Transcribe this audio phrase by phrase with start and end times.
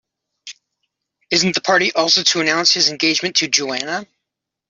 [1.29, 4.07] Isn't the party also to announce his engagement to Joanna?